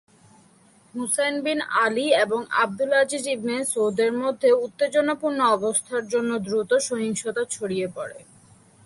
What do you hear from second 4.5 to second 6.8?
উত্তেজনাপূর্ণ অবস্থার জন্য দ্রুত